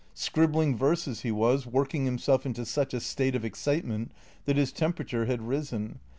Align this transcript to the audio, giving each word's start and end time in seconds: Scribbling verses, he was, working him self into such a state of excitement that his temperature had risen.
Scribbling 0.15 0.75
verses, 0.75 1.19
he 1.21 1.29
was, 1.31 1.67
working 1.67 2.07
him 2.07 2.17
self 2.17 2.43
into 2.43 2.65
such 2.65 2.91
a 2.95 2.99
state 2.99 3.35
of 3.35 3.45
excitement 3.45 4.11
that 4.45 4.57
his 4.57 4.71
temperature 4.71 5.25
had 5.27 5.43
risen. 5.47 5.99